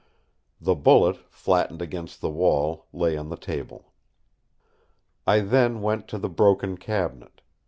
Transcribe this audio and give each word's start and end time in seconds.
The 0.59 0.73
bullet, 0.73 1.17
flattened 1.29 1.79
against 1.79 2.21
the 2.21 2.29
wall, 2.31 2.87
lay 2.91 3.15
on 3.15 3.29
the 3.29 3.35
table. 3.37 3.93
I 5.27 5.41
then 5.41 5.83
went 5.83 6.07
to 6.07 6.17
the 6.17 6.27
broken 6.27 6.75
cabinet. 6.75 7.41